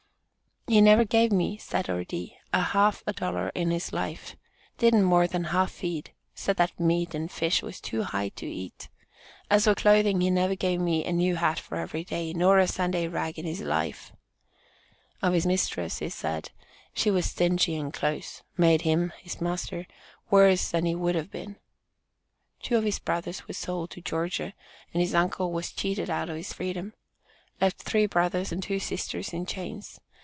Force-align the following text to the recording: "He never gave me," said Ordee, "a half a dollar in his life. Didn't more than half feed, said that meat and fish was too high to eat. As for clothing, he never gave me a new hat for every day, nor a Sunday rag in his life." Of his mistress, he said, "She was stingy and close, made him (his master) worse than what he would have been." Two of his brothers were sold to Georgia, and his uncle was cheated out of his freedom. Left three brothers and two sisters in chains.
"He 0.67 0.79
never 0.79 1.03
gave 1.03 1.33
me," 1.33 1.57
said 1.57 1.89
Ordee, 1.89 2.37
"a 2.53 2.61
half 2.61 3.03
a 3.05 3.11
dollar 3.11 3.49
in 3.53 3.71
his 3.71 3.91
life. 3.91 4.37
Didn't 4.77 5.03
more 5.03 5.27
than 5.27 5.45
half 5.45 5.69
feed, 5.69 6.11
said 6.33 6.55
that 6.55 6.79
meat 6.79 7.13
and 7.13 7.29
fish 7.29 7.61
was 7.61 7.81
too 7.81 8.03
high 8.03 8.29
to 8.29 8.45
eat. 8.45 8.87
As 9.49 9.65
for 9.65 9.75
clothing, 9.75 10.21
he 10.21 10.29
never 10.29 10.55
gave 10.55 10.79
me 10.79 11.03
a 11.03 11.11
new 11.11 11.35
hat 11.35 11.59
for 11.59 11.75
every 11.75 12.05
day, 12.05 12.31
nor 12.31 12.57
a 12.57 12.69
Sunday 12.69 13.09
rag 13.09 13.37
in 13.37 13.43
his 13.43 13.59
life." 13.59 14.13
Of 15.21 15.33
his 15.33 15.45
mistress, 15.45 15.97
he 15.99 16.07
said, 16.07 16.51
"She 16.93 17.11
was 17.11 17.25
stingy 17.25 17.75
and 17.75 17.93
close, 17.93 18.41
made 18.55 18.83
him 18.83 19.11
(his 19.19 19.41
master) 19.41 19.87
worse 20.29 20.71
than 20.71 20.83
what 20.85 20.87
he 20.87 20.95
would 20.95 21.15
have 21.15 21.31
been." 21.31 21.57
Two 22.61 22.77
of 22.77 22.85
his 22.85 22.99
brothers 22.99 23.45
were 23.45 23.53
sold 23.55 23.89
to 23.89 23.99
Georgia, 24.01 24.53
and 24.93 25.01
his 25.01 25.15
uncle 25.15 25.51
was 25.51 25.73
cheated 25.73 26.09
out 26.09 26.29
of 26.29 26.37
his 26.37 26.53
freedom. 26.53 26.93
Left 27.59 27.77
three 27.81 28.05
brothers 28.05 28.53
and 28.53 28.63
two 28.63 28.79
sisters 28.79 29.33
in 29.33 29.45
chains. 29.45 29.99